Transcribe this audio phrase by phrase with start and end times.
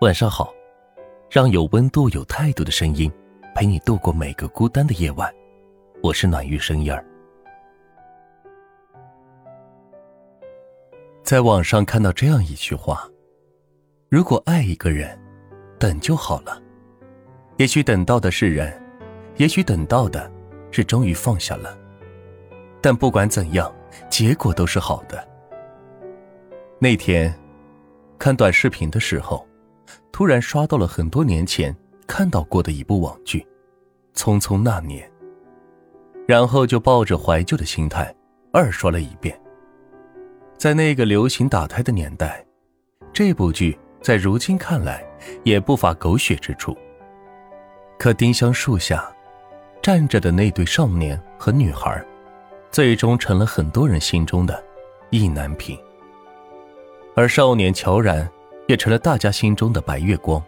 [0.00, 0.52] 晚上好，
[1.30, 3.10] 让有温度、有态度的声音
[3.54, 5.32] 陪你度过每个孤单的夜晚。
[6.02, 7.04] 我是暖玉声音儿。
[11.22, 13.08] 在网上看到这样一句话：
[14.08, 15.16] 如果爱一个人，
[15.78, 16.60] 等就好了。
[17.58, 18.76] 也许等到的是人，
[19.36, 20.30] 也许等到的
[20.72, 21.78] 是终于放下了。
[22.82, 23.72] 但不管怎样，
[24.10, 25.26] 结果都是好的。
[26.80, 27.32] 那天
[28.18, 29.46] 看短视频的时候。
[30.14, 33.44] 突然刷到了很多年前看到过的一部网剧
[34.16, 35.02] 《匆匆那年》，
[36.24, 38.14] 然后就抱着怀旧的心态
[38.52, 39.36] 二刷了一遍。
[40.56, 42.46] 在那个流行打胎的年代，
[43.12, 45.04] 这部剧在如今看来
[45.42, 46.78] 也不乏狗血之处。
[47.98, 49.12] 可丁香树下
[49.82, 52.00] 站着的那对少年和女孩，
[52.70, 54.64] 最终成了很多人心中的
[55.10, 55.76] 意难平。
[57.16, 58.30] 而少年乔然。
[58.66, 60.42] 也成了大家心中的白月光。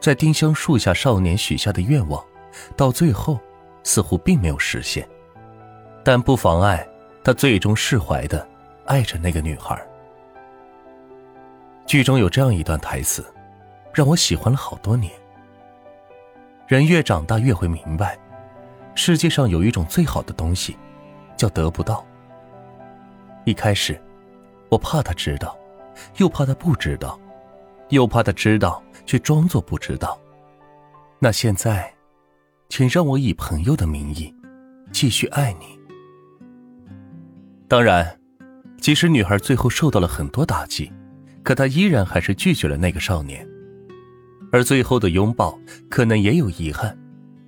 [0.00, 2.24] 在丁香树下，少年许下的愿望，
[2.76, 3.38] 到最后
[3.82, 5.08] 似乎并没有实现，
[6.04, 6.86] 但不妨碍
[7.24, 8.46] 他最终释怀的
[8.86, 9.80] 爱着那个女孩。
[11.84, 13.24] 剧中有这样一段台词，
[13.92, 15.12] 让我喜欢了好多年。
[16.66, 18.18] 人越长大越会明白，
[18.94, 20.76] 世界上有一种最好的东西，
[21.36, 22.06] 叫得不到。
[23.44, 24.00] 一开始，
[24.68, 25.56] 我怕他知道。
[26.16, 27.18] 又怕他不知道，
[27.90, 30.18] 又怕他知道却装作不知道。
[31.18, 31.92] 那现在，
[32.68, 34.34] 请让我以朋友的名义，
[34.92, 35.78] 继续爱你。
[37.66, 38.18] 当然，
[38.80, 40.92] 即使女孩最后受到了很多打击，
[41.42, 43.46] 可她依然还是拒绝了那个少年。
[44.50, 45.58] 而最后的拥抱，
[45.90, 46.96] 可能也有遗憾，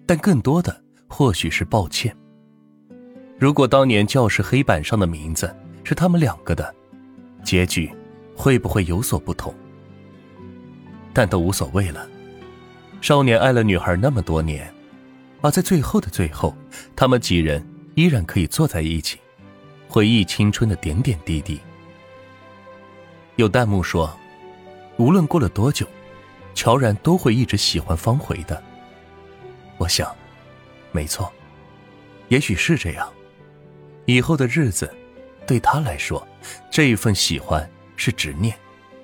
[0.07, 2.15] 但更多的或许是抱歉。
[3.39, 6.75] 如果当年教室黑板上的名字是他们两个的，
[7.43, 7.91] 结局。
[8.41, 9.55] 会不会有所不同？
[11.13, 12.09] 但都无所谓了。
[13.03, 14.73] 少年爱了女孩那么多年，
[15.43, 16.57] 而在最后的最后，
[16.97, 17.63] 他们几人
[17.97, 19.19] 依然可以坐在一起，
[19.87, 21.61] 回忆青春的点点滴滴。
[23.37, 24.11] 有弹幕说
[24.97, 25.87] ：“无论过了多久，
[26.55, 28.63] 乔然都会一直喜欢方茴的。”
[29.77, 30.11] 我想，
[30.93, 31.31] 没错，
[32.29, 33.07] 也许是这样。
[34.07, 34.91] 以后的日子，
[35.47, 36.27] 对他来说，
[36.71, 37.71] 这一份喜欢。
[38.01, 38.57] 是执念，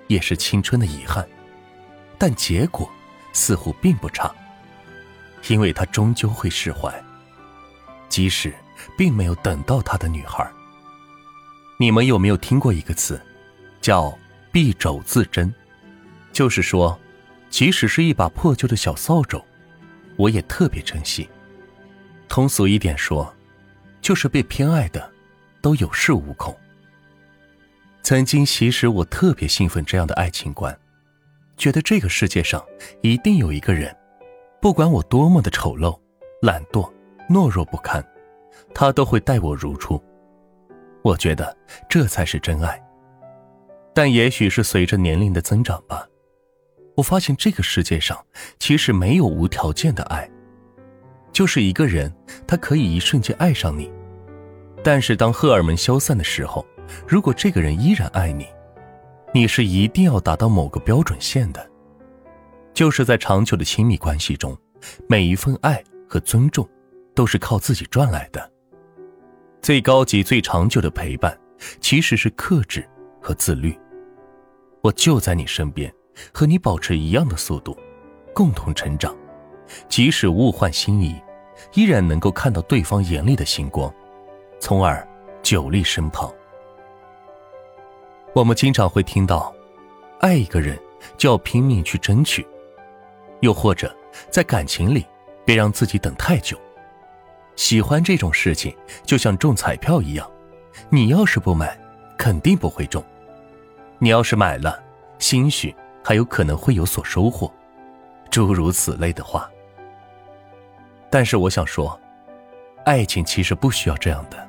[0.06, 1.22] 也是青春的遗憾，
[2.16, 2.90] 但结果
[3.34, 4.34] 似乎并不差，
[5.48, 6.90] 因为他终究会释怀，
[8.08, 8.54] 即使
[8.96, 10.50] 并没有等到他的女孩。
[11.78, 13.20] 你们有没有听过一个词，
[13.82, 14.18] 叫
[14.50, 15.54] “敝帚自珍”？
[16.32, 16.98] 就是说，
[17.50, 19.44] 即使是一把破旧的小扫帚，
[20.16, 21.28] 我也特别珍惜。
[22.30, 23.30] 通俗一点说，
[24.00, 25.12] 就是被偏爱的，
[25.60, 26.58] 都有恃无恐。
[28.06, 30.78] 曾经，其实我特别兴奋这样的爱情观，
[31.56, 32.65] 觉得这个世界上
[33.03, 33.93] 一定有一个人，
[34.62, 35.99] 不管我多么的丑陋、
[36.41, 36.89] 懒惰、
[37.28, 38.00] 懦弱不堪，
[38.72, 40.00] 他都会待我如初。
[41.03, 41.56] 我觉得
[41.89, 42.81] 这才是真爱。
[43.93, 46.06] 但也许是随着年龄的增长吧，
[46.94, 48.25] 我发现这个世界上
[48.61, 50.31] 其实没有无条件的爱，
[51.33, 52.15] 就是一个人
[52.47, 53.91] 他可以一瞬间爱上你，
[54.84, 56.65] 但是当荷尔蒙消散的时候。
[57.06, 58.47] 如果这个人依然爱你，
[59.32, 61.70] 你是一定要达到某个标准线的。
[62.72, 64.56] 就是在长久的亲密关系中，
[65.08, 66.69] 每一份爱和尊重，
[67.14, 68.50] 都是靠自己赚来的。
[69.62, 71.36] 最高级、最长久的陪伴，
[71.80, 72.86] 其实是克制
[73.20, 73.76] 和自律。
[74.82, 75.92] 我就在你身边，
[76.32, 77.76] 和你保持一样的速度，
[78.34, 79.16] 共同成长。
[79.88, 81.20] 即使物换星移，
[81.75, 83.92] 依然能够看到对方眼里的星光，
[84.60, 85.06] 从而
[85.42, 86.32] 久立身旁。
[88.36, 89.50] 我们经常会听到，
[90.20, 90.78] 爱一个人
[91.16, 92.47] 就要拼命去争取，
[93.41, 93.97] 又或者
[94.28, 95.06] 在感情里
[95.42, 96.54] 别让自己等太久。
[97.56, 98.76] 喜欢这种事情
[99.06, 100.30] 就像中彩票一样，
[100.91, 101.80] 你要是不买，
[102.19, 103.02] 肯定不会中；
[103.98, 104.84] 你要是买了，
[105.19, 105.75] 兴许
[106.05, 107.50] 还有可能会有所收获，
[108.28, 109.50] 诸如此类的话。
[111.08, 111.99] 但是我想说，
[112.84, 114.46] 爱情其实不需要这样的，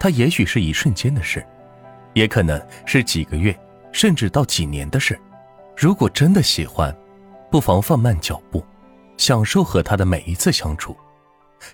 [0.00, 1.46] 它也许是一瞬间的事。
[2.14, 3.58] 也可能是几个月，
[3.92, 5.18] 甚至到几年的事。
[5.76, 6.94] 如果真的喜欢，
[7.50, 8.64] 不妨放慢脚步，
[9.16, 10.96] 享受和他的每一次相处。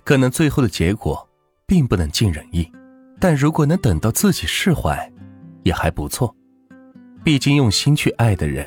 [0.03, 1.29] 可能最后的结果
[1.67, 2.71] 并不能尽人意，
[3.19, 5.11] 但如果能等到自己释怀，
[5.63, 6.35] 也还不错。
[7.23, 8.67] 毕竟用心去爱的人，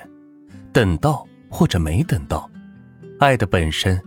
[0.73, 2.49] 等到或者没等到，
[3.19, 4.01] 爱的本身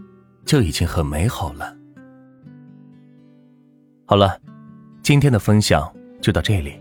[0.45, 1.77] 就已经很美好了。
[4.07, 4.37] 好了，
[5.03, 6.81] 今天的分享就到这里。